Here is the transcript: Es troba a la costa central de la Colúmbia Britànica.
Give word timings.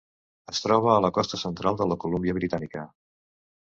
Es 0.53 0.61
troba 0.63 0.89
a 0.95 1.03
la 1.07 1.13
costa 1.19 1.41
central 1.43 1.79
de 1.85 1.91
la 1.93 2.01
Colúmbia 2.07 2.39
Britànica. 2.43 2.93